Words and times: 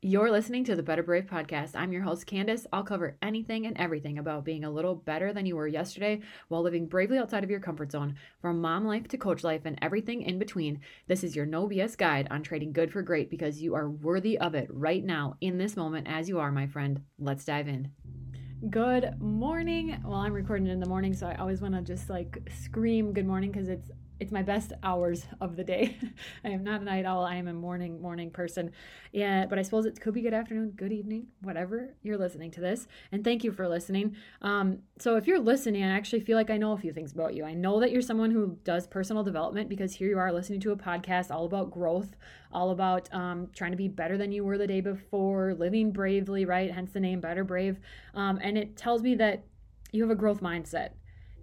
You're 0.00 0.30
listening 0.30 0.62
to 0.66 0.76
the 0.76 0.82
Better 0.84 1.02
Brave 1.02 1.26
podcast. 1.26 1.74
I'm 1.74 1.90
your 1.90 2.02
host, 2.02 2.24
Candace. 2.24 2.68
I'll 2.72 2.84
cover 2.84 3.16
anything 3.20 3.66
and 3.66 3.76
everything 3.76 4.18
about 4.18 4.44
being 4.44 4.62
a 4.62 4.70
little 4.70 4.94
better 4.94 5.32
than 5.32 5.44
you 5.44 5.56
were 5.56 5.66
yesterday 5.66 6.20
while 6.46 6.62
living 6.62 6.86
bravely 6.86 7.18
outside 7.18 7.42
of 7.42 7.50
your 7.50 7.58
comfort 7.58 7.90
zone, 7.90 8.14
from 8.40 8.60
mom 8.60 8.84
life 8.84 9.08
to 9.08 9.18
coach 9.18 9.42
life 9.42 9.62
and 9.64 9.76
everything 9.82 10.22
in 10.22 10.38
between. 10.38 10.78
This 11.08 11.24
is 11.24 11.34
your 11.34 11.46
no 11.46 11.68
BS 11.68 11.98
guide 11.98 12.28
on 12.30 12.44
trading 12.44 12.72
good 12.72 12.92
for 12.92 13.02
great 13.02 13.28
because 13.28 13.60
you 13.60 13.74
are 13.74 13.90
worthy 13.90 14.38
of 14.38 14.54
it 14.54 14.68
right 14.70 15.04
now, 15.04 15.34
in 15.40 15.58
this 15.58 15.74
moment, 15.74 16.06
as 16.08 16.28
you 16.28 16.38
are, 16.38 16.52
my 16.52 16.68
friend. 16.68 17.02
Let's 17.18 17.44
dive 17.44 17.66
in. 17.66 17.90
Good 18.70 19.20
morning. 19.20 20.00
Well, 20.04 20.20
I'm 20.20 20.32
recording 20.32 20.68
in 20.68 20.78
the 20.78 20.88
morning, 20.88 21.12
so 21.12 21.26
I 21.26 21.34
always 21.34 21.60
want 21.60 21.74
to 21.74 21.82
just 21.82 22.08
like 22.08 22.48
scream 22.62 23.12
good 23.12 23.26
morning 23.26 23.50
because 23.50 23.68
it's 23.68 23.90
it's 24.20 24.32
my 24.32 24.42
best 24.42 24.72
hours 24.82 25.26
of 25.40 25.56
the 25.56 25.62
day. 25.62 25.96
I 26.44 26.48
am 26.48 26.64
not 26.64 26.80
a 26.80 26.84
night 26.84 27.04
owl. 27.04 27.24
I 27.24 27.36
am 27.36 27.46
a 27.46 27.52
morning 27.52 28.02
morning 28.02 28.30
person. 28.30 28.72
Yeah, 29.12 29.46
but 29.46 29.58
I 29.58 29.62
suppose 29.62 29.86
it 29.86 30.00
could 30.00 30.14
be 30.14 30.22
good 30.22 30.34
afternoon, 30.34 30.70
good 30.70 30.92
evening, 30.92 31.28
whatever 31.42 31.94
you're 32.02 32.18
listening 32.18 32.50
to 32.52 32.60
this. 32.60 32.88
And 33.12 33.22
thank 33.22 33.44
you 33.44 33.52
for 33.52 33.68
listening. 33.68 34.16
Um, 34.42 34.80
so 34.98 35.16
if 35.16 35.26
you're 35.26 35.38
listening, 35.38 35.84
I 35.84 35.90
actually 35.90 36.20
feel 36.20 36.36
like 36.36 36.50
I 36.50 36.56
know 36.56 36.72
a 36.72 36.78
few 36.78 36.92
things 36.92 37.12
about 37.12 37.34
you. 37.34 37.44
I 37.44 37.54
know 37.54 37.78
that 37.80 37.92
you're 37.92 38.02
someone 38.02 38.30
who 38.30 38.58
does 38.64 38.86
personal 38.86 39.22
development 39.22 39.68
because 39.68 39.94
here 39.94 40.08
you 40.08 40.18
are 40.18 40.32
listening 40.32 40.60
to 40.60 40.72
a 40.72 40.76
podcast 40.76 41.30
all 41.30 41.46
about 41.46 41.70
growth, 41.70 42.16
all 42.52 42.70
about 42.70 43.12
um, 43.14 43.48
trying 43.54 43.70
to 43.70 43.76
be 43.76 43.88
better 43.88 44.18
than 44.18 44.32
you 44.32 44.44
were 44.44 44.58
the 44.58 44.66
day 44.66 44.80
before, 44.80 45.54
living 45.54 45.92
bravely, 45.92 46.44
right? 46.44 46.72
Hence 46.72 46.92
the 46.92 47.00
name 47.00 47.20
Better 47.20 47.44
Brave. 47.44 47.78
Um, 48.14 48.38
and 48.42 48.58
it 48.58 48.76
tells 48.76 49.02
me 49.02 49.14
that 49.16 49.44
you 49.92 50.02
have 50.02 50.10
a 50.10 50.16
growth 50.16 50.40
mindset. 50.40 50.90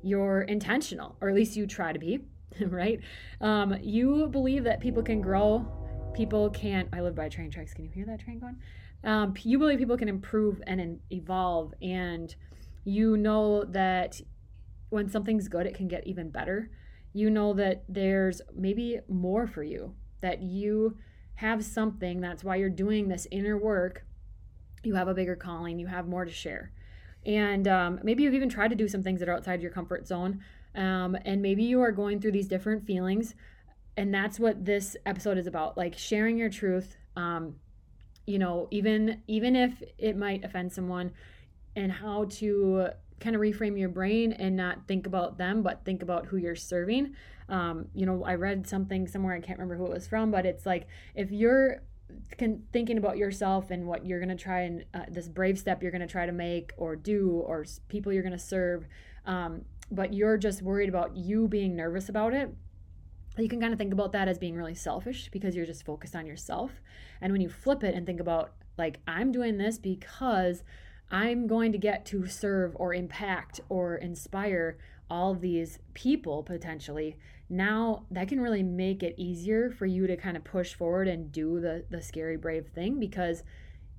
You're 0.03 0.42
intentional, 0.42 1.16
or 1.21 1.30
at 1.30 1.36
least 1.36 1.55
you 1.55 1.66
try 1.66 1.92
to 1.92 1.97
be 1.97 2.19
right? 2.67 3.00
Um, 3.42 3.75
you 3.81 4.28
believe 4.28 4.64
that 4.64 4.80
people 4.80 5.03
can 5.03 5.22
grow, 5.22 5.66
people 6.14 6.50
can't. 6.50 6.89
I 6.94 7.02
live 7.02 7.16
by 7.16 7.30
train 7.30 7.52
tracks. 7.52 7.73
Can 7.73 7.86
you 7.86 7.92
hear 7.92 8.06
that 8.06 8.20
train 8.20 8.39
going? 8.39 8.58
Um, 9.03 9.34
you 9.44 9.59
believe 9.59 9.78
people 9.78 9.98
can 9.98 10.09
improve 10.09 10.61
and 10.66 11.00
evolve, 11.11 11.73
and 11.81 12.36
you 12.83 13.17
know 13.17 13.64
that 13.66 14.22
when 14.89 15.09
something's 15.09 15.48
good, 15.48 15.66
it 15.66 15.76
can 15.76 15.88
get 15.88 16.08
even 16.08 16.30
better. 16.30 16.72
You 17.14 17.30
know 17.30 17.53
that 17.53 17.83
there's 17.88 18.42
maybe 18.53 19.00
more 19.08 19.48
for 19.48 19.64
you, 19.64 19.95
that 20.22 20.42
you 20.42 20.98
have 21.36 21.64
something. 21.64 22.22
That's 22.22 22.44
why 22.44 22.56
you're 22.56 22.70
doing 22.70 23.08
this 23.08 23.28
inner 23.31 23.58
work. 23.58 24.06
You 24.83 24.95
have 24.95 25.08
a 25.08 25.14
bigger 25.14 25.36
calling, 25.36 25.80
you 25.80 25.88
have 25.88 26.08
more 26.08 26.26
to 26.26 26.31
share. 26.31 26.72
And 27.26 27.67
um, 27.67 28.00
maybe 28.03 28.23
you've 28.23 28.36
even 28.36 28.50
tried 28.50 28.70
to 28.70 28.76
do 28.76 28.88
some 28.88 29.02
things 29.02 29.20
that 29.20 29.30
are 29.30 29.33
outside 29.33 29.61
your 29.61 29.72
comfort 29.72 30.08
zone, 30.08 30.42
um, 30.75 31.17
and 31.25 31.41
maybe 31.41 31.63
you 31.63 31.81
are 31.81 31.91
going 31.91 32.19
through 32.19 32.31
these 32.31 32.47
different 32.47 32.85
feelings. 32.85 33.35
And 33.97 34.13
that's 34.13 34.39
what 34.39 34.65
this 34.65 34.97
episode 35.05 35.37
is 35.37 35.47
about 35.47 35.77
like 35.77 35.97
sharing 35.97 36.37
your 36.37 36.49
truth. 36.49 36.97
Um, 37.15 37.55
you 38.27 38.39
know, 38.39 38.67
even 38.71 39.21
even 39.27 39.55
if 39.55 39.81
it 39.97 40.17
might 40.17 40.43
offend 40.43 40.73
someone, 40.73 41.11
and 41.75 41.91
how 41.91 42.25
to 42.25 42.89
kind 43.19 43.35
of 43.35 43.41
reframe 43.41 43.79
your 43.79 43.89
brain 43.89 44.33
and 44.33 44.55
not 44.55 44.87
think 44.87 45.07
about 45.07 45.37
them, 45.37 45.61
but 45.61 45.85
think 45.85 46.01
about 46.01 46.25
who 46.25 46.37
you're 46.37 46.55
serving. 46.55 47.15
Um, 47.47 47.87
you 47.93 48.05
know, 48.05 48.23
I 48.23 48.35
read 48.35 48.67
something 48.67 49.07
somewhere, 49.07 49.35
I 49.35 49.39
can't 49.39 49.59
remember 49.59 49.77
who 49.77 49.85
it 49.85 49.93
was 49.93 50.07
from, 50.07 50.31
but 50.31 50.45
it's 50.45 50.65
like 50.65 50.87
if 51.13 51.31
you're 51.31 51.81
thinking 52.71 52.97
about 52.97 53.17
yourself 53.17 53.71
and 53.71 53.87
what 53.87 54.05
you're 54.05 54.19
going 54.19 54.35
to 54.35 54.41
try 54.41 54.61
and 54.61 54.85
uh, 54.93 55.01
this 55.09 55.27
brave 55.27 55.57
step 55.57 55.81
you're 55.81 55.91
going 55.91 56.01
to 56.01 56.07
try 56.07 56.25
to 56.25 56.31
make 56.31 56.71
or 56.77 56.95
do 56.95 57.43
or 57.45 57.65
people 57.87 58.14
you're 58.14 58.21
going 58.21 58.31
to 58.31 58.37
serve 58.37 58.87
um, 59.25 59.61
but 59.91 60.13
you're 60.13 60.37
just 60.37 60.61
worried 60.61 60.89
about 60.89 61.15
you 61.15 61.47
being 61.47 61.75
nervous 61.75 62.09
about 62.09 62.33
it, 62.33 62.53
you 63.37 63.49
can 63.49 63.59
kind 63.59 63.73
of 63.73 63.80
think 63.80 63.93
about 63.93 64.11
that 64.13 64.27
as 64.27 64.37
being 64.37 64.55
really 64.55 64.75
selfish 64.75 65.30
because 65.31 65.55
you're 65.55 65.65
just 65.65 65.86
focused 65.86 66.15
on 66.15 66.25
yourself. 66.25 66.71
And 67.21 67.31
when 67.31 67.41
you 67.41 67.49
flip 67.49 67.83
it 67.83 67.95
and 67.95 68.05
think 68.05 68.19
about, 68.19 68.53
like, 68.77 68.99
I'm 69.08 69.31
doing 69.31 69.58
this 69.58 69.77
because 69.77 70.64
I'm 71.11 71.47
going 71.47 71.71
to 71.71 71.77
get 71.77 72.05
to 72.08 72.25
serve 72.27 72.75
or 72.75 72.93
impact 72.93 73.59
or 73.69 73.95
inspire 73.97 74.77
all 75.09 75.35
these 75.35 75.80
people 75.93 76.43
potentially, 76.43 77.17
now 77.49 78.05
that 78.09 78.27
can 78.27 78.39
really 78.39 78.64
make 78.64 79.03
it 79.03 79.14
easier 79.17 79.69
for 79.69 79.85
you 79.85 80.08
to 80.08 80.17
kind 80.17 80.35
of 80.35 80.43
push 80.43 80.73
forward 80.73 81.08
and 81.08 81.31
do 81.31 81.59
the, 81.59 81.85
the 81.89 82.02
scary, 82.02 82.37
brave 82.37 82.67
thing 82.73 82.99
because 82.99 83.43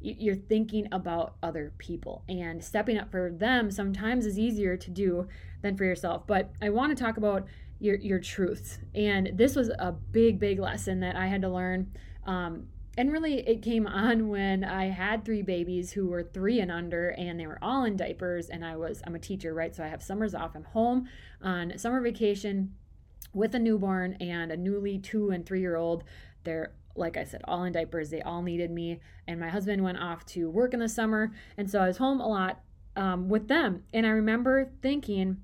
you're 0.00 0.34
thinking 0.34 0.86
about 0.92 1.36
other 1.42 1.72
people 1.78 2.22
and 2.28 2.62
stepping 2.62 2.98
up 2.98 3.10
for 3.10 3.30
them 3.30 3.70
sometimes 3.70 4.26
is 4.26 4.38
easier 4.38 4.76
to 4.76 4.90
do 4.90 5.26
than 5.62 5.76
for 5.76 5.84
yourself 5.84 6.26
but 6.26 6.52
i 6.62 6.68
want 6.68 6.96
to 6.96 7.02
talk 7.02 7.16
about 7.16 7.46
your 7.78 7.96
your 7.96 8.18
truths 8.18 8.78
and 8.94 9.30
this 9.34 9.56
was 9.56 9.68
a 9.68 9.92
big 10.12 10.38
big 10.38 10.58
lesson 10.58 11.00
that 11.00 11.16
i 11.16 11.26
had 11.26 11.42
to 11.42 11.48
learn 11.48 11.90
um, 12.26 12.66
and 12.98 13.12
really 13.12 13.46
it 13.48 13.62
came 13.62 13.86
on 13.86 14.28
when 14.28 14.64
i 14.64 14.86
had 14.86 15.24
three 15.24 15.42
babies 15.42 15.92
who 15.92 16.08
were 16.08 16.22
three 16.22 16.60
and 16.60 16.70
under 16.70 17.10
and 17.10 17.40
they 17.40 17.46
were 17.46 17.58
all 17.62 17.84
in 17.84 17.96
diapers 17.96 18.48
and 18.48 18.64
i 18.64 18.76
was 18.76 19.02
i'm 19.06 19.14
a 19.14 19.18
teacher 19.18 19.54
right 19.54 19.74
so 19.74 19.82
i 19.82 19.88
have 19.88 20.02
summers 20.02 20.34
off 20.34 20.54
i'm 20.54 20.64
home 20.64 21.08
on 21.42 21.76
summer 21.78 22.00
vacation 22.00 22.74
with 23.32 23.54
a 23.54 23.58
newborn 23.58 24.14
and 24.20 24.52
a 24.52 24.56
newly 24.56 24.98
two 24.98 25.30
and 25.30 25.46
three 25.46 25.60
year 25.60 25.76
old 25.76 26.04
they're 26.44 26.72
like 26.98 27.16
I 27.16 27.24
said, 27.24 27.42
all 27.44 27.64
in 27.64 27.72
diapers. 27.72 28.10
They 28.10 28.22
all 28.22 28.42
needed 28.42 28.70
me. 28.70 29.00
And 29.26 29.40
my 29.40 29.48
husband 29.48 29.82
went 29.82 29.98
off 29.98 30.24
to 30.26 30.50
work 30.50 30.74
in 30.74 30.80
the 30.80 30.88
summer. 30.88 31.32
And 31.56 31.70
so 31.70 31.80
I 31.80 31.86
was 31.86 31.98
home 31.98 32.20
a 32.20 32.28
lot 32.28 32.60
um, 32.96 33.28
with 33.28 33.48
them. 33.48 33.84
And 33.92 34.06
I 34.06 34.10
remember 34.10 34.70
thinking 34.82 35.38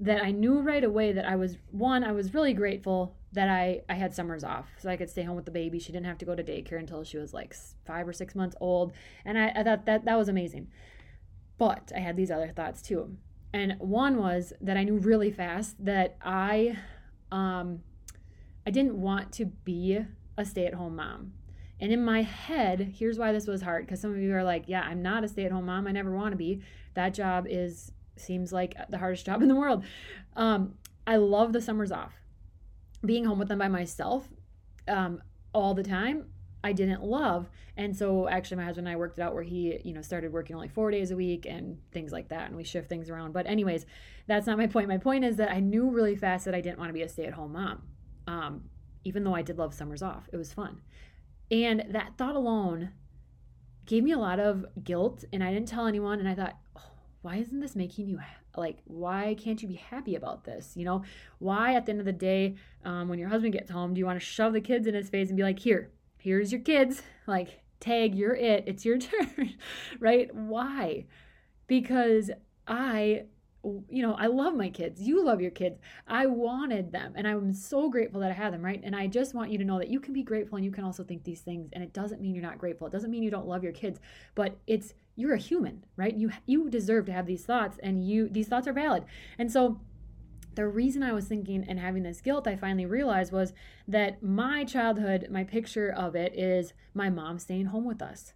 that 0.00 0.22
I 0.22 0.30
knew 0.30 0.60
right 0.60 0.82
away 0.82 1.12
that 1.12 1.26
I 1.26 1.36
was, 1.36 1.58
one, 1.70 2.04
I 2.04 2.12
was 2.12 2.32
really 2.34 2.54
grateful 2.54 3.16
that 3.32 3.48
I, 3.48 3.82
I 3.88 3.94
had 3.94 4.14
summers 4.14 4.42
off 4.42 4.66
so 4.78 4.90
I 4.90 4.96
could 4.96 5.10
stay 5.10 5.22
home 5.22 5.36
with 5.36 5.44
the 5.44 5.50
baby. 5.50 5.78
She 5.78 5.92
didn't 5.92 6.06
have 6.06 6.18
to 6.18 6.24
go 6.24 6.34
to 6.34 6.42
daycare 6.42 6.78
until 6.78 7.04
she 7.04 7.18
was 7.18 7.32
like 7.32 7.54
five 7.86 8.08
or 8.08 8.12
six 8.12 8.34
months 8.34 8.56
old. 8.60 8.92
And 9.24 9.38
I, 9.38 9.52
I 9.54 9.62
thought 9.62 9.86
that 9.86 10.04
that 10.04 10.18
was 10.18 10.28
amazing. 10.28 10.68
But 11.58 11.92
I 11.94 12.00
had 12.00 12.16
these 12.16 12.30
other 12.30 12.48
thoughts 12.48 12.82
too. 12.82 13.16
And 13.52 13.76
one 13.78 14.16
was 14.16 14.52
that 14.60 14.76
I 14.76 14.84
knew 14.84 14.96
really 14.96 15.30
fast 15.30 15.84
that 15.84 16.16
I, 16.22 16.78
um, 17.30 17.80
I 18.66 18.70
didn't 18.70 18.94
want 18.94 19.32
to 19.32 19.46
be 19.46 20.00
a 20.36 20.44
stay 20.44 20.66
at 20.66 20.74
home 20.74 20.96
mom. 20.96 21.32
And 21.80 21.92
in 21.92 22.04
my 22.04 22.22
head, 22.22 22.92
here's 22.98 23.18
why 23.18 23.32
this 23.32 23.46
was 23.46 23.62
hard 23.62 23.86
because 23.86 24.00
some 24.00 24.10
of 24.10 24.18
you 24.18 24.34
are 24.34 24.44
like, 24.44 24.64
yeah, 24.66 24.82
I'm 24.82 25.02
not 25.02 25.24
a 25.24 25.28
stay 25.28 25.44
at 25.44 25.52
home 25.52 25.66
mom. 25.66 25.86
I 25.86 25.92
never 25.92 26.14
want 26.14 26.32
to 26.32 26.36
be. 26.36 26.62
That 26.94 27.14
job 27.14 27.46
is 27.48 27.92
seems 28.16 28.52
like 28.52 28.74
the 28.90 28.98
hardest 28.98 29.24
job 29.26 29.42
in 29.42 29.48
the 29.48 29.54
world. 29.54 29.84
Um, 30.36 30.74
I 31.06 31.16
love 31.16 31.52
the 31.52 31.60
summers 31.60 31.90
off. 31.90 32.12
Being 33.04 33.24
home 33.24 33.38
with 33.38 33.48
them 33.48 33.58
by 33.58 33.68
myself 33.68 34.28
um, 34.86 35.22
all 35.54 35.72
the 35.72 35.82
time, 35.82 36.26
I 36.62 36.72
didn't 36.72 37.02
love. 37.02 37.48
And 37.78 37.96
so 37.96 38.28
actually 38.28 38.58
my 38.58 38.64
husband 38.64 38.86
and 38.86 38.94
I 38.94 38.98
worked 38.98 39.18
it 39.18 39.22
out 39.22 39.32
where 39.32 39.42
he, 39.42 39.80
you 39.82 39.94
know, 39.94 40.02
started 40.02 40.32
working 40.32 40.54
only 40.54 40.68
4 40.68 40.90
days 40.90 41.10
a 41.10 41.16
week 41.16 41.46
and 41.46 41.78
things 41.92 42.12
like 42.12 42.28
that 42.28 42.48
and 42.48 42.56
we 42.56 42.64
shift 42.64 42.90
things 42.90 43.08
around. 43.08 43.32
But 43.32 43.46
anyways, 43.46 43.86
that's 44.26 44.46
not 44.46 44.58
my 44.58 44.66
point. 44.66 44.88
My 44.88 44.98
point 44.98 45.24
is 45.24 45.36
that 45.36 45.50
I 45.50 45.60
knew 45.60 45.88
really 45.88 46.14
fast 46.16 46.44
that 46.44 46.54
I 46.54 46.60
didn't 46.60 46.78
want 46.78 46.90
to 46.90 46.94
be 46.94 47.02
a 47.02 47.08
stay-at-home 47.08 47.52
mom. 47.52 47.82
Um, 48.26 48.64
even 49.04 49.24
though 49.24 49.34
I 49.34 49.42
did 49.42 49.58
love 49.58 49.74
summers 49.74 50.02
off. 50.02 50.28
It 50.32 50.36
was 50.36 50.52
fun. 50.52 50.80
And 51.50 51.84
that 51.90 52.16
thought 52.16 52.36
alone 52.36 52.90
gave 53.86 54.04
me 54.04 54.12
a 54.12 54.18
lot 54.18 54.38
of 54.38 54.64
guilt 54.84 55.24
and 55.32 55.42
I 55.42 55.52
didn't 55.52 55.68
tell 55.68 55.86
anyone 55.86 56.20
and 56.20 56.28
I 56.28 56.34
thought, 56.34 56.56
oh, 56.76 56.82
why 57.22 57.36
isn't 57.36 57.60
this 57.60 57.76
making 57.76 58.08
you 58.08 58.18
like 58.56 58.78
why 58.84 59.36
can't 59.38 59.62
you 59.62 59.68
be 59.68 59.74
happy 59.74 60.16
about 60.16 60.44
this 60.44 60.72
you 60.76 60.84
know 60.84 61.02
why 61.38 61.74
at 61.74 61.86
the 61.86 61.92
end 61.92 62.00
of 62.00 62.06
the 62.06 62.12
day 62.12 62.56
um, 62.84 63.08
when 63.08 63.18
your 63.18 63.28
husband 63.28 63.52
gets 63.52 63.70
home 63.70 63.94
do 63.94 63.98
you 63.98 64.06
want 64.06 64.18
to 64.18 64.24
shove 64.24 64.52
the 64.52 64.60
kids 64.60 64.86
in 64.86 64.94
his 64.94 65.08
face 65.08 65.28
and 65.28 65.36
be 65.36 65.42
like 65.42 65.58
here 65.58 65.90
here's 66.18 66.50
your 66.50 66.60
kids 66.60 67.02
like 67.26 67.60
tag 67.78 68.14
you're 68.14 68.34
it 68.34 68.64
it's 68.66 68.84
your 68.84 68.98
turn 68.98 69.54
right 69.98 70.34
why 70.34 71.04
because 71.66 72.30
i 72.66 73.22
you 73.62 74.02
know, 74.02 74.14
I 74.14 74.26
love 74.26 74.54
my 74.54 74.70
kids. 74.70 75.00
You 75.02 75.24
love 75.24 75.40
your 75.40 75.50
kids. 75.50 75.78
I 76.08 76.26
wanted 76.26 76.92
them 76.92 77.12
and 77.14 77.26
I'm 77.28 77.52
so 77.52 77.90
grateful 77.90 78.20
that 78.20 78.30
I 78.30 78.34
had 78.34 78.52
them, 78.52 78.64
right? 78.64 78.80
And 78.82 78.96
I 78.96 79.06
just 79.06 79.34
want 79.34 79.50
you 79.50 79.58
to 79.58 79.64
know 79.64 79.78
that 79.78 79.88
you 79.88 80.00
can 80.00 80.14
be 80.14 80.22
grateful 80.22 80.56
and 80.56 80.64
you 80.64 80.70
can 80.70 80.84
also 80.84 81.04
think 81.04 81.24
these 81.24 81.40
things 81.40 81.68
and 81.72 81.84
it 81.84 81.92
doesn't 81.92 82.20
mean 82.20 82.34
you're 82.34 82.42
not 82.42 82.58
grateful. 82.58 82.86
It 82.86 82.92
doesn't 82.92 83.10
mean 83.10 83.22
you 83.22 83.30
don't 83.30 83.46
love 83.46 83.62
your 83.62 83.72
kids, 83.72 84.00
but 84.34 84.56
it's 84.66 84.94
you're 85.16 85.34
a 85.34 85.38
human, 85.38 85.84
right? 85.96 86.14
You 86.14 86.30
you 86.46 86.70
deserve 86.70 87.06
to 87.06 87.12
have 87.12 87.26
these 87.26 87.44
thoughts 87.44 87.78
and 87.82 88.06
you 88.06 88.28
these 88.28 88.48
thoughts 88.48 88.66
are 88.66 88.72
valid. 88.72 89.04
And 89.38 89.52
so 89.52 89.80
the 90.54 90.66
reason 90.66 91.02
I 91.02 91.12
was 91.12 91.26
thinking 91.26 91.64
and 91.68 91.78
having 91.78 92.02
this 92.02 92.20
guilt, 92.20 92.48
I 92.48 92.56
finally 92.56 92.86
realized 92.86 93.32
was 93.32 93.52
that 93.86 94.22
my 94.22 94.64
childhood, 94.64 95.28
my 95.30 95.44
picture 95.44 95.90
of 95.90 96.16
it 96.16 96.36
is 96.36 96.72
my 96.94 97.10
mom 97.10 97.38
staying 97.38 97.66
home 97.66 97.84
with 97.84 98.02
us. 98.02 98.32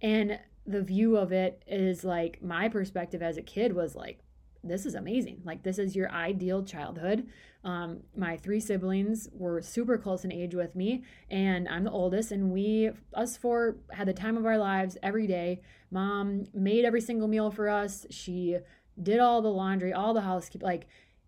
And 0.00 0.38
the 0.66 0.82
view 0.82 1.16
of 1.16 1.32
it 1.32 1.62
is 1.66 2.04
like 2.04 2.42
my 2.42 2.68
perspective 2.68 3.22
as 3.22 3.36
a 3.36 3.42
kid 3.42 3.74
was 3.74 3.94
like 3.94 4.20
this 4.68 4.86
is 4.86 4.94
amazing. 4.94 5.42
Like, 5.44 5.62
this 5.62 5.78
is 5.78 5.96
your 5.96 6.10
ideal 6.10 6.62
childhood. 6.62 7.26
Um, 7.64 8.00
my 8.16 8.36
three 8.36 8.60
siblings 8.60 9.28
were 9.32 9.60
super 9.60 9.98
close 9.98 10.24
in 10.24 10.32
age 10.32 10.54
with 10.54 10.76
me, 10.76 11.02
and 11.30 11.68
I'm 11.68 11.84
the 11.84 11.90
oldest. 11.90 12.30
And 12.30 12.52
we, 12.52 12.90
us 13.14 13.36
four, 13.36 13.76
had 13.90 14.06
the 14.06 14.12
time 14.12 14.36
of 14.36 14.46
our 14.46 14.58
lives 14.58 14.96
every 15.02 15.26
day. 15.26 15.62
Mom 15.90 16.44
made 16.54 16.84
every 16.84 17.00
single 17.00 17.28
meal 17.28 17.50
for 17.50 17.68
us. 17.68 18.06
She 18.10 18.58
did 19.02 19.18
all 19.18 19.42
the 19.42 19.48
laundry, 19.48 19.92
all 19.92 20.14
the 20.14 20.20
housekeeping, 20.20 20.66
like, 20.66 20.86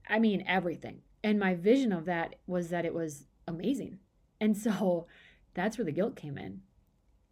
I 0.08 0.18
mean, 0.18 0.44
everything. 0.46 1.02
And 1.22 1.38
my 1.38 1.54
vision 1.54 1.92
of 1.92 2.04
that 2.06 2.36
was 2.46 2.68
that 2.70 2.84
it 2.84 2.94
was 2.94 3.26
amazing. 3.46 3.98
And 4.40 4.56
so 4.56 5.06
that's 5.54 5.76
where 5.76 5.84
the 5.84 5.92
guilt 5.92 6.16
came 6.16 6.38
in. 6.38 6.62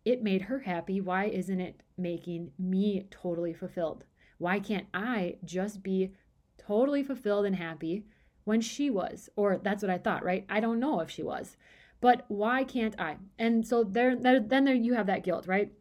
It 0.04 0.22
made 0.22 0.42
her 0.42 0.60
happy. 0.60 1.00
Why 1.00 1.26
isn't 1.26 1.60
it 1.60 1.82
making 1.96 2.52
me 2.58 3.06
totally 3.10 3.52
fulfilled? 3.52 4.04
Why 4.38 4.60
can't 4.60 4.86
I 4.92 5.36
just 5.44 5.82
be 5.82 6.12
totally 6.58 7.02
fulfilled 7.02 7.46
and 7.46 7.56
happy 7.56 8.04
when 8.44 8.60
she 8.60 8.90
was? 8.90 9.28
Or 9.36 9.58
that's 9.62 9.82
what 9.82 9.90
I 9.90 9.98
thought, 9.98 10.24
right? 10.24 10.44
I 10.48 10.60
don't 10.60 10.80
know 10.80 11.00
if 11.00 11.10
she 11.10 11.22
was. 11.22 11.56
But 12.00 12.24
why 12.28 12.64
can't 12.64 12.98
I? 13.00 13.16
And 13.38 13.66
so 13.66 13.82
there, 13.82 14.14
there 14.14 14.40
then 14.40 14.64
there 14.64 14.74
you 14.74 14.94
have 14.94 15.06
that 15.06 15.24
guilt, 15.24 15.46
right? 15.46 15.72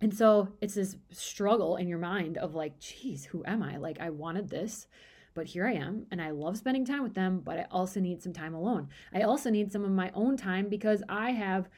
And 0.00 0.14
so 0.14 0.48
it's 0.60 0.74
this 0.74 0.96
struggle 1.10 1.76
in 1.76 1.88
your 1.88 1.98
mind 1.98 2.36
of 2.36 2.54
like, 2.54 2.78
geez, 2.80 3.24
who 3.24 3.42
am 3.46 3.62
I? 3.62 3.76
Like, 3.78 3.98
I 4.00 4.10
wanted 4.10 4.50
this, 4.50 4.86
but 5.34 5.46
here 5.46 5.66
I 5.66 5.72
am, 5.72 6.06
and 6.10 6.20
I 6.20 6.30
love 6.30 6.58
spending 6.58 6.84
time 6.84 7.02
with 7.02 7.14
them, 7.14 7.40
but 7.42 7.58
I 7.58 7.66
also 7.70 8.00
need 8.00 8.22
some 8.22 8.32
time 8.32 8.54
alone. 8.54 8.88
I 9.14 9.22
also 9.22 9.48
need 9.48 9.72
some 9.72 9.84
of 9.84 9.90
my 9.90 10.10
own 10.14 10.36
time 10.36 10.68
because 10.68 11.02
I 11.08 11.30
have 11.30 11.68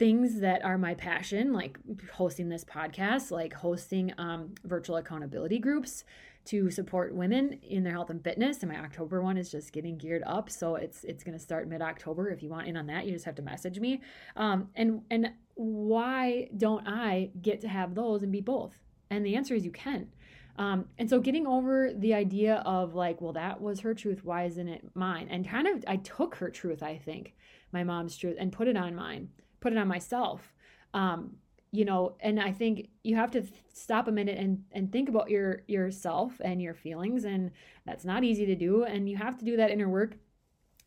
things 0.00 0.40
that 0.40 0.64
are 0.64 0.78
my 0.78 0.94
passion, 0.94 1.52
like 1.52 1.78
hosting 2.10 2.48
this 2.48 2.64
podcast, 2.64 3.30
like 3.30 3.52
hosting 3.52 4.10
um, 4.16 4.54
virtual 4.64 4.96
accountability 4.96 5.58
groups 5.58 6.04
to 6.46 6.70
support 6.70 7.14
women 7.14 7.52
in 7.62 7.84
their 7.84 7.92
health 7.92 8.08
and 8.08 8.24
fitness. 8.24 8.62
And 8.62 8.72
my 8.72 8.78
October 8.78 9.20
one 9.22 9.36
is 9.36 9.50
just 9.50 9.74
getting 9.74 9.98
geared 9.98 10.22
up, 10.26 10.48
so 10.48 10.76
it's 10.76 11.04
it's 11.04 11.22
going 11.22 11.36
to 11.36 11.38
start 11.38 11.68
mid 11.68 11.82
October. 11.82 12.30
If 12.30 12.42
you 12.42 12.48
want 12.48 12.66
in 12.66 12.78
on 12.78 12.86
that, 12.86 13.04
you 13.04 13.12
just 13.12 13.26
have 13.26 13.34
to 13.34 13.42
message 13.42 13.78
me. 13.78 14.00
Um, 14.36 14.70
and 14.74 15.02
and 15.10 15.32
why 15.56 16.48
don't 16.56 16.88
I 16.88 17.28
get 17.42 17.60
to 17.60 17.68
have 17.68 17.94
those 17.94 18.22
and 18.22 18.32
be 18.32 18.40
both? 18.40 18.72
And 19.10 19.24
the 19.26 19.36
answer 19.36 19.54
is 19.54 19.66
you 19.66 19.70
can. 19.70 20.08
Um, 20.56 20.86
and 20.96 21.10
so 21.10 21.20
getting 21.20 21.46
over 21.46 21.92
the 21.94 22.14
idea 22.14 22.62
of 22.64 22.94
like, 22.94 23.20
well, 23.20 23.34
that 23.34 23.60
was 23.60 23.80
her 23.80 23.92
truth. 23.92 24.24
Why 24.24 24.44
isn't 24.44 24.66
it 24.66 24.82
mine? 24.94 25.28
And 25.30 25.46
kind 25.46 25.66
of, 25.66 25.84
I 25.86 25.96
took 25.96 26.36
her 26.36 26.48
truth, 26.50 26.82
I 26.82 26.96
think, 26.96 27.34
my 27.70 27.84
mom's 27.84 28.16
truth, 28.16 28.36
and 28.38 28.50
put 28.50 28.66
it 28.66 28.76
on 28.76 28.94
mine 28.94 29.28
put 29.60 29.72
it 29.72 29.78
on 29.78 29.88
myself. 29.88 30.54
Um, 30.94 31.36
you 31.72 31.84
know, 31.84 32.16
and 32.20 32.40
I 32.40 32.50
think 32.50 32.88
you 33.04 33.14
have 33.16 33.30
to 33.32 33.44
stop 33.72 34.08
a 34.08 34.12
minute 34.12 34.38
and 34.38 34.64
and 34.72 34.90
think 34.90 35.08
about 35.08 35.30
your 35.30 35.62
yourself 35.68 36.32
and 36.44 36.60
your 36.60 36.74
feelings, 36.74 37.24
and 37.24 37.52
that's 37.86 38.04
not 38.04 38.24
easy 38.24 38.44
to 38.46 38.56
do. 38.56 38.84
And 38.84 39.08
you 39.08 39.16
have 39.16 39.38
to 39.38 39.44
do 39.44 39.56
that 39.56 39.70
inner 39.70 39.88
work 39.88 40.16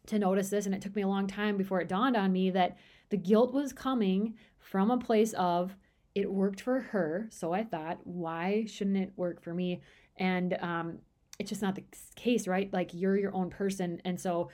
to 0.07 0.19
notice 0.19 0.49
this. 0.49 0.65
And 0.65 0.75
it 0.75 0.81
took 0.81 0.95
me 0.95 1.03
a 1.03 1.07
long 1.07 1.27
time 1.27 1.55
before 1.55 1.79
it 1.79 1.87
dawned 1.87 2.17
on 2.17 2.33
me 2.33 2.49
that 2.51 2.77
the 3.09 3.17
guilt 3.17 3.53
was 3.53 3.71
coming 3.71 4.35
from 4.59 4.91
a 4.91 4.97
place 4.97 5.33
of 5.33 5.77
it 6.15 6.31
worked 6.31 6.61
for 6.61 6.79
her, 6.79 7.27
so 7.31 7.53
I 7.53 7.63
thought, 7.63 7.99
why 8.03 8.65
shouldn't 8.67 8.97
it 8.97 9.13
work 9.15 9.41
for 9.41 9.53
me? 9.53 9.81
And 10.17 10.55
um, 10.61 10.99
it's 11.39 11.49
just 11.49 11.61
not 11.61 11.75
the 11.75 11.83
case, 12.15 12.47
right? 12.47 12.71
Like 12.71 12.91
you're 12.93 13.17
your 13.17 13.33
own 13.33 13.49
person, 13.49 14.01
and 14.05 14.19
so 14.19 14.49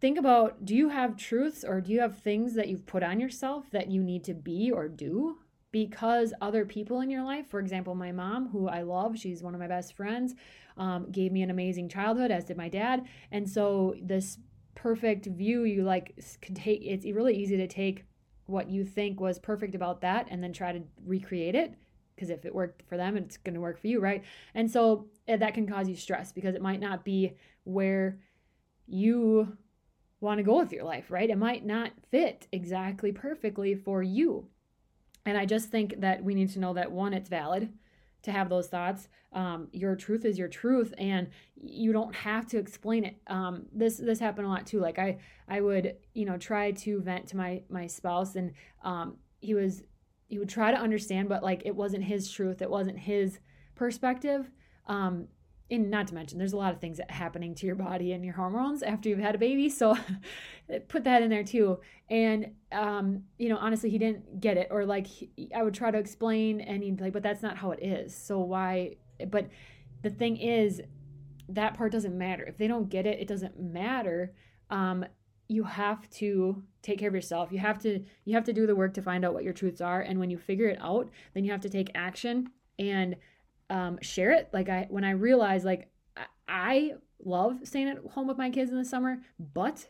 think 0.00 0.18
about 0.18 0.64
do 0.64 0.74
you 0.74 0.88
have 0.88 1.16
truths 1.16 1.64
or 1.64 1.80
do 1.80 1.92
you 1.92 2.00
have 2.00 2.18
things 2.18 2.54
that 2.54 2.68
you've 2.68 2.86
put 2.86 3.02
on 3.02 3.20
yourself 3.20 3.70
that 3.70 3.90
you 3.90 4.02
need 4.02 4.24
to 4.24 4.34
be 4.34 4.70
or 4.70 4.88
do 4.88 5.38
because 5.70 6.32
other 6.40 6.64
people 6.64 7.00
in 7.00 7.10
your 7.10 7.24
life? 7.24 7.46
For 7.48 7.60
example 7.60 7.94
my 7.94 8.12
mom 8.12 8.48
who 8.48 8.68
i 8.68 8.82
love 8.82 9.18
she's 9.18 9.42
one 9.42 9.54
of 9.54 9.60
my 9.60 9.66
best 9.66 9.94
friends 9.94 10.34
um, 10.78 11.10
gave 11.10 11.32
me 11.32 11.42
an 11.42 11.50
amazing 11.50 11.88
childhood 11.88 12.30
as 12.30 12.44
did 12.44 12.56
my 12.56 12.68
dad. 12.68 13.06
And 13.32 13.48
so 13.48 13.94
this 14.00 14.38
perfect 14.74 15.26
view 15.26 15.64
you 15.64 15.82
like 15.82 16.14
can 16.40 16.54
take 16.54 16.80
it's 16.84 17.04
really 17.04 17.36
easy 17.36 17.56
to 17.56 17.66
take 17.66 18.04
what 18.46 18.70
you 18.70 18.84
think 18.84 19.20
was 19.20 19.36
perfect 19.38 19.74
about 19.74 20.00
that 20.00 20.28
and 20.30 20.42
then 20.42 20.52
try 20.52 20.70
to 20.70 20.80
recreate 21.04 21.56
it 21.56 21.74
because 22.14 22.30
if 22.30 22.44
it 22.44 22.54
worked 22.54 22.84
for 22.88 22.96
them 22.96 23.16
it's 23.16 23.36
going 23.36 23.54
to 23.54 23.60
work 23.60 23.78
for 23.80 23.88
you 23.88 24.00
right? 24.00 24.22
And 24.54 24.70
so 24.70 25.08
eh, 25.26 25.36
that 25.36 25.54
can 25.54 25.66
cause 25.66 25.88
you 25.88 25.96
stress 25.96 26.30
because 26.30 26.54
it 26.54 26.62
might 26.62 26.80
not 26.80 27.04
be 27.04 27.32
where 27.64 28.20
you 28.86 29.56
want 30.20 30.38
to 30.38 30.44
go 30.44 30.58
with 30.58 30.72
your 30.72 30.84
life, 30.84 31.10
right? 31.10 31.30
It 31.30 31.38
might 31.38 31.64
not 31.64 31.92
fit 32.10 32.48
exactly 32.52 33.12
perfectly 33.12 33.74
for 33.74 34.02
you. 34.02 34.48
And 35.24 35.36
I 35.36 35.46
just 35.46 35.70
think 35.70 36.00
that 36.00 36.24
we 36.24 36.34
need 36.34 36.50
to 36.50 36.58
know 36.58 36.74
that 36.74 36.90
one, 36.90 37.12
it's 37.12 37.28
valid 37.28 37.72
to 38.22 38.32
have 38.32 38.48
those 38.48 38.68
thoughts. 38.68 39.08
Um, 39.32 39.68
your 39.72 39.94
truth 39.94 40.24
is 40.24 40.38
your 40.38 40.48
truth, 40.48 40.94
and 40.98 41.28
you 41.54 41.92
don't 41.92 42.14
have 42.14 42.46
to 42.48 42.58
explain 42.58 43.04
it. 43.04 43.16
Um, 43.26 43.66
this 43.72 43.98
this 43.98 44.18
happened 44.18 44.46
a 44.46 44.50
lot 44.50 44.66
too. 44.66 44.80
Like 44.80 44.98
I 44.98 45.18
I 45.46 45.60
would 45.60 45.96
you 46.14 46.24
know 46.24 46.38
try 46.38 46.72
to 46.72 47.00
vent 47.00 47.28
to 47.28 47.36
my 47.36 47.62
my 47.68 47.86
spouse, 47.86 48.36
and 48.36 48.52
um, 48.82 49.18
he 49.40 49.54
was 49.54 49.82
he 50.28 50.38
would 50.38 50.48
try 50.48 50.70
to 50.70 50.78
understand, 50.78 51.28
but 51.28 51.42
like 51.42 51.62
it 51.64 51.76
wasn't 51.76 52.04
his 52.04 52.30
truth. 52.30 52.62
It 52.62 52.70
wasn't 52.70 52.98
his 52.98 53.38
perspective. 53.74 54.50
Um, 54.86 55.28
and 55.70 55.90
not 55.90 56.06
to 56.08 56.14
mention 56.14 56.38
there's 56.38 56.52
a 56.52 56.56
lot 56.56 56.72
of 56.72 56.80
things 56.80 57.00
happening 57.08 57.54
to 57.54 57.66
your 57.66 57.74
body 57.74 58.12
and 58.12 58.24
your 58.24 58.34
hormones 58.34 58.82
after 58.82 59.08
you've 59.08 59.18
had 59.18 59.34
a 59.34 59.38
baby 59.38 59.68
so 59.68 59.96
put 60.88 61.04
that 61.04 61.22
in 61.22 61.30
there 61.30 61.44
too. 61.44 61.78
And 62.10 62.52
um, 62.72 63.24
you 63.38 63.48
know 63.48 63.56
honestly 63.58 63.90
he 63.90 63.98
didn't 63.98 64.40
get 64.40 64.56
it 64.56 64.68
or 64.70 64.84
like 64.84 65.06
he, 65.06 65.30
i 65.54 65.62
would 65.62 65.74
try 65.74 65.90
to 65.90 65.98
explain 65.98 66.60
and 66.60 66.82
he'd 66.82 66.96
be 66.96 67.04
like 67.04 67.12
but 67.12 67.22
that's 67.22 67.42
not 67.42 67.56
how 67.56 67.70
it 67.70 67.82
is 67.82 68.16
so 68.16 68.38
why 68.38 68.96
but 69.30 69.48
the 70.02 70.10
thing 70.10 70.36
is 70.36 70.80
that 71.48 71.74
part 71.74 71.92
doesn't 71.92 72.16
matter. 72.16 72.44
If 72.44 72.58
they 72.58 72.66
don't 72.68 72.88
get 72.88 73.06
it 73.06 73.20
it 73.20 73.28
doesn't 73.28 73.58
matter. 73.58 74.34
Um, 74.70 75.04
you 75.50 75.64
have 75.64 76.08
to 76.10 76.62
take 76.82 76.98
care 76.98 77.08
of 77.08 77.14
yourself. 77.14 77.50
You 77.50 77.58
have 77.58 77.78
to 77.80 78.04
you 78.24 78.34
have 78.34 78.44
to 78.44 78.52
do 78.52 78.66
the 78.66 78.76
work 78.76 78.94
to 78.94 79.02
find 79.02 79.24
out 79.24 79.34
what 79.34 79.44
your 79.44 79.54
truths 79.54 79.80
are 79.80 80.00
and 80.00 80.18
when 80.18 80.30
you 80.30 80.38
figure 80.38 80.68
it 80.68 80.78
out 80.80 81.08
then 81.34 81.44
you 81.44 81.52
have 81.52 81.62
to 81.62 81.70
take 81.70 81.90
action 81.94 82.50
and 82.78 83.16
um, 83.70 83.98
share 84.00 84.32
it. 84.32 84.48
Like 84.52 84.68
I 84.68 84.86
when 84.90 85.04
I 85.04 85.10
realized 85.10 85.64
like 85.64 85.90
I 86.48 86.92
love 87.24 87.60
staying 87.64 87.88
at 87.88 87.98
home 88.12 88.26
with 88.26 88.38
my 88.38 88.50
kids 88.50 88.70
in 88.70 88.78
the 88.78 88.84
summer, 88.84 89.18
but 89.38 89.88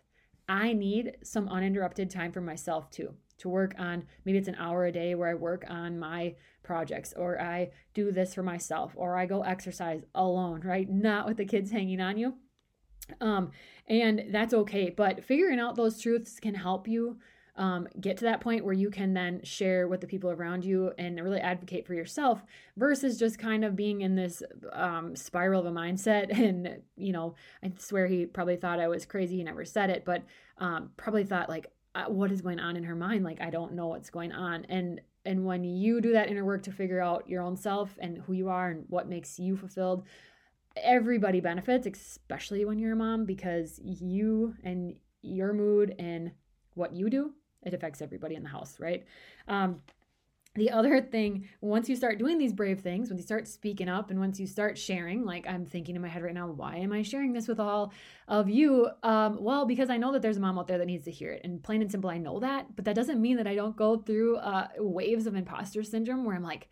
I 0.48 0.72
need 0.72 1.18
some 1.22 1.48
uninterrupted 1.48 2.10
time 2.10 2.32
for 2.32 2.40
myself 2.40 2.90
too. 2.90 3.14
To 3.38 3.48
work 3.48 3.74
on 3.78 4.04
maybe 4.24 4.38
it's 4.38 4.48
an 4.48 4.56
hour 4.56 4.86
a 4.86 4.92
day 4.92 5.14
where 5.14 5.28
I 5.28 5.34
work 5.34 5.64
on 5.68 5.98
my 5.98 6.34
projects 6.64 7.14
or 7.16 7.40
I 7.40 7.70
do 7.94 8.10
this 8.10 8.34
for 8.34 8.42
myself 8.42 8.94
or 8.96 9.16
I 9.16 9.26
go 9.26 9.42
exercise 9.42 10.02
alone, 10.14 10.62
right? 10.64 10.88
Not 10.90 11.26
with 11.26 11.36
the 11.36 11.44
kids 11.44 11.70
hanging 11.70 12.00
on 12.00 12.18
you. 12.18 12.34
Um, 13.20 13.52
and 13.86 14.24
that's 14.32 14.52
okay. 14.52 14.90
But 14.90 15.24
figuring 15.24 15.60
out 15.60 15.76
those 15.76 16.00
truths 16.00 16.40
can 16.40 16.54
help 16.54 16.88
you 16.88 17.18
um, 17.58 17.88
get 18.00 18.16
to 18.18 18.24
that 18.24 18.40
point 18.40 18.64
where 18.64 18.72
you 18.72 18.88
can 18.88 19.12
then 19.12 19.40
share 19.42 19.88
with 19.88 20.00
the 20.00 20.06
people 20.06 20.30
around 20.30 20.64
you 20.64 20.92
and 20.96 21.20
really 21.20 21.40
advocate 21.40 21.86
for 21.86 21.92
yourself 21.92 22.40
versus 22.76 23.18
just 23.18 23.36
kind 23.36 23.64
of 23.64 23.74
being 23.74 24.00
in 24.02 24.14
this 24.14 24.44
um, 24.72 25.16
spiral 25.16 25.60
of 25.60 25.66
a 25.66 25.70
mindset. 25.70 26.36
And, 26.48 26.82
you 26.96 27.12
know, 27.12 27.34
I 27.64 27.72
swear 27.78 28.06
he 28.06 28.24
probably 28.24 28.56
thought 28.56 28.78
I 28.78 28.86
was 28.86 29.04
crazy. 29.04 29.36
He 29.36 29.42
never 29.42 29.64
said 29.64 29.90
it, 29.90 30.04
but 30.04 30.22
um, 30.58 30.90
probably 30.96 31.24
thought, 31.24 31.48
like, 31.48 31.66
uh, 31.96 32.04
what 32.04 32.30
is 32.30 32.40
going 32.40 32.60
on 32.60 32.76
in 32.76 32.84
her 32.84 32.94
mind? 32.94 33.24
Like, 33.24 33.40
I 33.40 33.50
don't 33.50 33.74
know 33.74 33.88
what's 33.88 34.08
going 34.08 34.32
on. 34.32 34.64
And 34.68 35.00
and 35.26 35.44
when 35.44 35.64
you 35.64 36.00
do 36.00 36.12
that 36.12 36.30
inner 36.30 36.44
work 36.44 36.62
to 36.62 36.72
figure 36.72 37.02
out 37.02 37.28
your 37.28 37.42
own 37.42 37.56
self 37.56 37.98
and 37.98 38.18
who 38.18 38.32
you 38.32 38.48
are 38.48 38.70
and 38.70 38.84
what 38.88 39.08
makes 39.08 39.38
you 39.38 39.56
fulfilled, 39.56 40.04
everybody 40.76 41.40
benefits, 41.40 41.86
especially 41.86 42.64
when 42.64 42.78
you're 42.78 42.92
a 42.92 42.96
mom, 42.96 43.26
because 43.26 43.78
you 43.82 44.54
and 44.62 44.94
your 45.20 45.52
mood 45.52 45.94
and 45.98 46.30
what 46.74 46.94
you 46.94 47.10
do 47.10 47.34
it 47.62 47.74
affects 47.74 48.02
everybody 48.02 48.34
in 48.34 48.42
the 48.42 48.48
house, 48.48 48.78
right? 48.80 49.04
Um, 49.46 49.82
the 50.54 50.70
other 50.70 51.00
thing, 51.00 51.48
once 51.60 51.88
you 51.88 51.94
start 51.94 52.18
doing 52.18 52.36
these 52.36 52.52
brave 52.52 52.80
things, 52.80 53.10
once 53.10 53.20
you 53.20 53.26
start 53.26 53.46
speaking 53.46 53.88
up 53.88 54.10
and 54.10 54.18
once 54.18 54.40
you 54.40 54.46
start 54.46 54.76
sharing, 54.76 55.24
like 55.24 55.46
I'm 55.46 55.64
thinking 55.64 55.94
in 55.94 56.02
my 56.02 56.08
head 56.08 56.22
right 56.22 56.34
now, 56.34 56.48
why 56.48 56.76
am 56.76 56.92
I 56.92 57.02
sharing 57.02 57.32
this 57.32 57.46
with 57.46 57.60
all 57.60 57.92
of 58.26 58.48
you? 58.48 58.88
Um, 59.02 59.38
well, 59.40 59.66
because 59.66 59.88
I 59.88 59.98
know 59.98 60.12
that 60.12 60.22
there's 60.22 60.36
a 60.36 60.40
mom 60.40 60.58
out 60.58 60.66
there 60.66 60.78
that 60.78 60.86
needs 60.86 61.04
to 61.04 61.12
hear 61.12 61.32
it. 61.32 61.42
And 61.44 61.62
plain 61.62 61.80
and 61.80 61.90
simple, 61.90 62.10
I 62.10 62.18
know 62.18 62.40
that. 62.40 62.74
But 62.74 62.86
that 62.86 62.96
doesn't 62.96 63.20
mean 63.20 63.36
that 63.36 63.46
I 63.46 63.54
don't 63.54 63.76
go 63.76 63.98
through 63.98 64.38
uh, 64.38 64.68
waves 64.78 65.26
of 65.26 65.36
imposter 65.36 65.82
syndrome 65.84 66.24
where 66.24 66.34
I'm 66.34 66.42
like, 66.42 66.68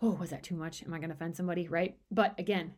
oh, 0.00 0.12
was 0.12 0.30
that 0.30 0.42
too 0.42 0.56
much? 0.56 0.82
Am 0.82 0.94
I 0.94 0.98
going 0.98 1.10
to 1.10 1.14
offend 1.14 1.36
somebody? 1.36 1.68
Right. 1.68 1.96
But 2.10 2.38
again, 2.38 2.72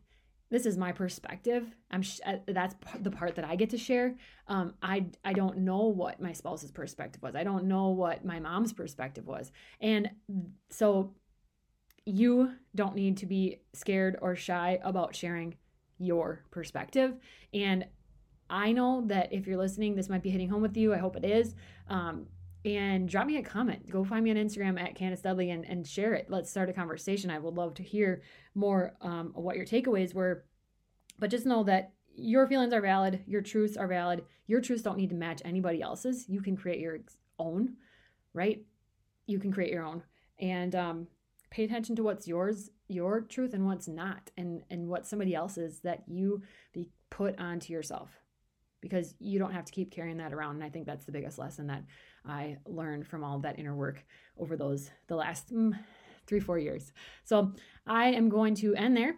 this 0.51 0.67
is 0.67 0.77
my 0.77 0.93
perspective. 0.93 1.75
I'm 1.91 2.03
sh- 2.03 2.21
uh, 2.25 2.37
that's 2.47 2.75
the 3.01 3.11
part 3.11 3.35
that 3.35 3.45
I 3.45 3.57
get 3.57 3.71
to 3.71 3.79
share. 3.79 4.15
Um, 4.49 4.75
I 4.83 5.07
I 5.25 5.33
don't 5.33 5.59
know 5.59 5.87
what 5.87 6.21
my 6.21 6.33
spouse's 6.33 6.71
perspective 6.71 7.23
was. 7.23 7.35
I 7.35 7.45
don't 7.45 7.65
know 7.65 7.89
what 7.89 8.25
my 8.25 8.39
mom's 8.39 8.73
perspective 8.73 9.27
was, 9.27 9.51
and 9.81 10.11
so 10.71 11.15
you 12.05 12.53
don't 12.75 12.95
need 12.95 13.17
to 13.19 13.27
be 13.27 13.61
scared 13.73 14.17
or 14.23 14.37
shy 14.37 14.79
about 14.83 15.17
sharing 15.17 15.57
your 15.99 16.45
perspective. 16.51 17.17
And 17.53 17.87
I 18.49 18.71
know 18.71 19.03
that 19.07 19.33
if 19.33 19.47
you're 19.47 19.57
listening, 19.57 19.97
this 19.97 20.09
might 20.09 20.23
be 20.23 20.31
hitting 20.31 20.49
home 20.49 20.63
with 20.63 20.77
you. 20.77 20.95
I 20.95 20.99
hope 20.99 21.17
it 21.17 21.25
is. 21.25 21.57
Um, 21.89 22.27
and 22.67 23.09
drop 23.09 23.29
me 23.29 23.37
a 23.37 23.43
comment. 23.43 23.89
Go 23.89 24.05
find 24.05 24.25
me 24.25 24.31
on 24.33 24.37
Instagram 24.37 24.79
at 24.81 24.97
Candace 24.97 25.21
Dudley 25.21 25.51
and, 25.51 25.65
and 25.65 25.87
share 25.87 26.15
it. 26.15 26.27
Let's 26.29 26.51
start 26.51 26.69
a 26.69 26.73
conversation. 26.73 27.31
I 27.31 27.39
would 27.39 27.55
love 27.55 27.75
to 27.75 27.85
hear 27.85 28.23
more 28.57 28.95
um, 29.01 29.31
what 29.35 29.57
your 29.57 29.65
takeaways 29.65 30.13
were. 30.13 30.45
But 31.17 31.31
just 31.31 31.47
know 31.47 31.63
that 31.63 31.93
your 32.17 32.49
feelings 32.49 32.73
are 32.73 32.81
valid, 32.81 33.23
your 33.27 33.41
truths 33.41 33.77
are 33.77 33.87
valid. 33.87 34.25
Your 34.49 34.61
truths 34.61 34.83
don't 34.83 34.97
need 34.97 35.11
to 35.11 35.17
match 35.17 35.43
anybody 35.45 35.81
else's. 35.81 36.29
You 36.29 36.41
can 36.43 36.57
create 36.57 36.81
your 36.81 36.99
own, 37.39 37.75
right? 38.35 38.65
You 39.27 39.39
can 39.39 39.53
create 39.53 39.73
your 39.73 39.85
own. 39.85 40.03
And 40.41 40.75
um, 40.75 41.07
pay 41.51 41.65
attention 41.65 41.95
to 41.97 42.03
what's 42.03 42.27
yours, 42.27 42.71
your 42.89 43.21
truth, 43.21 43.55
and 43.55 43.65
what's 43.67 43.87
not, 43.87 44.31
and, 44.37 44.63
and 44.71 44.89
what 44.89 45.07
somebody 45.07 45.35
else's 45.35 45.81
that 45.81 46.03
you 46.09 46.43
be 46.73 46.89
put 47.11 47.39
onto 47.39 47.73
yourself 47.73 48.11
because 48.89 49.15
you 49.19 49.39
don't 49.39 49.53
have 49.53 49.65
to 49.65 49.73
keep 49.73 49.91
carrying 49.91 50.17
that 50.19 50.33
around. 50.33 50.57
And 50.57 50.65
I 50.65 50.69
think 50.69 50.87
that's 50.87 51.05
the 51.05 51.13
biggest 51.13 51.39
lesson 51.39 51.67
that 51.67 51.85
I 52.25 52.59
learned 52.67 53.07
from 53.07 53.25
all 53.25 53.39
that 53.41 53.59
inner 53.59 53.75
work 53.75 54.05
over 54.39 54.57
those 54.57 54.91
the 55.09 55.17
last 55.17 55.53
mm, 55.53 55.79
three 56.27 56.41
four 56.41 56.59
years. 56.59 56.93
So 57.25 57.53
I 57.87 58.09
am 58.09 58.29
going 58.29 58.55
to 58.57 58.75
end 58.75 58.97
there. 58.97 59.17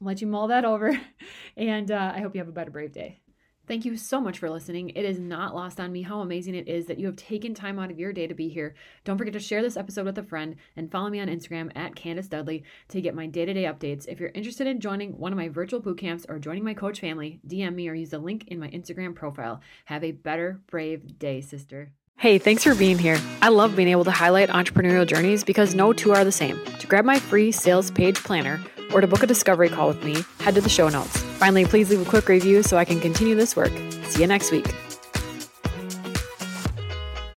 Let 0.00 0.20
you 0.20 0.26
mull 0.26 0.48
that 0.48 0.64
over, 0.64 0.98
and 1.56 1.90
uh, 1.90 2.12
I 2.14 2.20
hope 2.20 2.34
you 2.34 2.40
have 2.40 2.48
a 2.48 2.52
better 2.52 2.70
brave 2.70 2.92
day. 2.92 3.23
Thank 3.66 3.86
you 3.86 3.96
so 3.96 4.20
much 4.20 4.38
for 4.38 4.50
listening. 4.50 4.90
It 4.90 5.06
is 5.06 5.18
not 5.18 5.54
lost 5.54 5.80
on 5.80 5.90
me 5.90 6.02
how 6.02 6.20
amazing 6.20 6.54
it 6.54 6.68
is 6.68 6.84
that 6.86 6.98
you 6.98 7.06
have 7.06 7.16
taken 7.16 7.54
time 7.54 7.78
out 7.78 7.90
of 7.90 7.98
your 7.98 8.12
day 8.12 8.26
to 8.26 8.34
be 8.34 8.48
here. 8.48 8.74
Don't 9.04 9.16
forget 9.16 9.32
to 9.32 9.40
share 9.40 9.62
this 9.62 9.78
episode 9.78 10.04
with 10.04 10.18
a 10.18 10.22
friend 10.22 10.56
and 10.76 10.90
follow 10.90 11.08
me 11.08 11.18
on 11.18 11.28
Instagram 11.28 11.72
at 11.74 11.96
Candace 11.96 12.28
Dudley 12.28 12.62
to 12.88 13.00
get 13.00 13.14
my 13.14 13.26
day 13.26 13.46
to 13.46 13.54
day 13.54 13.64
updates. 13.64 14.06
If 14.06 14.20
you're 14.20 14.32
interested 14.34 14.66
in 14.66 14.80
joining 14.80 15.16
one 15.16 15.32
of 15.32 15.38
my 15.38 15.48
virtual 15.48 15.80
boot 15.80 15.96
camps 15.96 16.26
or 16.28 16.38
joining 16.38 16.62
my 16.62 16.74
coach 16.74 17.00
family, 17.00 17.40
DM 17.48 17.74
me 17.74 17.88
or 17.88 17.94
use 17.94 18.10
the 18.10 18.18
link 18.18 18.48
in 18.48 18.60
my 18.60 18.68
Instagram 18.68 19.14
profile. 19.14 19.62
Have 19.86 20.04
a 20.04 20.12
better, 20.12 20.60
brave 20.66 21.18
day, 21.18 21.40
sister. 21.40 21.92
Hey, 22.16 22.38
thanks 22.38 22.64
for 22.64 22.74
being 22.74 22.98
here. 22.98 23.18
I 23.42 23.48
love 23.48 23.76
being 23.76 23.88
able 23.88 24.04
to 24.04 24.10
highlight 24.10 24.48
entrepreneurial 24.48 25.06
journeys 25.06 25.42
because 25.42 25.74
no 25.74 25.92
two 25.92 26.12
are 26.12 26.24
the 26.24 26.32
same. 26.32 26.62
To 26.80 26.86
grab 26.86 27.04
my 27.04 27.18
free 27.18 27.50
sales 27.50 27.90
page 27.90 28.16
planner, 28.22 28.60
or 28.92 29.00
to 29.00 29.06
book 29.06 29.22
a 29.22 29.26
discovery 29.26 29.68
call 29.68 29.88
with 29.88 30.02
me, 30.04 30.24
head 30.40 30.54
to 30.54 30.60
the 30.60 30.68
show 30.68 30.88
notes. 30.88 31.16
Finally, 31.38 31.66
please 31.66 31.90
leave 31.90 32.06
a 32.06 32.10
quick 32.10 32.28
review 32.28 32.62
so 32.62 32.76
I 32.76 32.84
can 32.84 33.00
continue 33.00 33.34
this 33.34 33.56
work. 33.56 33.72
See 34.08 34.22
you 34.22 34.26
next 34.26 34.50
week. 34.50 34.74